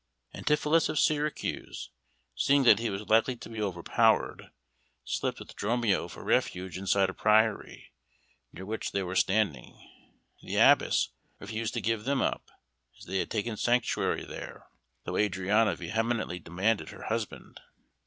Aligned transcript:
Antipholus 0.33 0.89
of 0.89 0.97
Syracuse, 0.97 1.91
seeing 2.35 2.63
that 2.63 2.79
he 2.79 2.89
was 2.89 3.07
likely 3.07 3.35
to 3.35 3.49
be 3.49 3.61
overpowered, 3.61 4.49
slipped 5.03 5.37
with 5.37 5.55
Dromio 5.55 6.07
for 6.07 6.23
refuge 6.23 6.75
inside 6.75 7.07
a 7.07 7.13
Priory, 7.13 7.93
near 8.51 8.65
which 8.65 8.93
they 8.93 9.03
were 9.03 9.15
standing. 9.15 9.77
The 10.41 10.55
Abbess 10.57 11.09
refused 11.37 11.75
to 11.75 11.81
give 11.81 12.05
them 12.05 12.19
up, 12.19 12.49
as 12.97 13.05
they 13.05 13.19
had 13.19 13.29
taken 13.29 13.57
sanctuary 13.57 14.25
there, 14.25 14.65
though 15.03 15.17
Adriana 15.17 15.75
vehemently 15.75 16.39
demanded 16.39 16.89
her 16.89 17.03
husband. 17.03 17.59